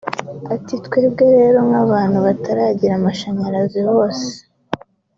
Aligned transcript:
Ati 0.55 0.75
“Twebwe 0.85 1.25
rero 1.37 1.59
nk’abantu 1.69 2.17
bataragira 2.25 2.93
amashanyarazi 2.99 3.79
hose 3.89 4.29